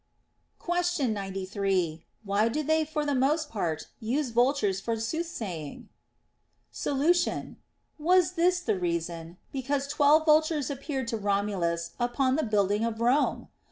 [0.57, 2.07] Question 93.
[2.23, 5.89] Why do they for the most part use vul tures for soothsaying
[6.31, 7.57] \ Solution.
[7.99, 13.49] Was this the reason, because twelve vultures appeared to Romulus upon the building of Rome